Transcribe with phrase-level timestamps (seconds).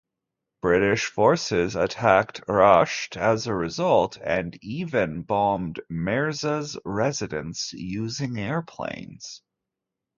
[0.63, 9.43] British forces attacked Rasht as a result, and even bombed Mirza's residence using airplanes.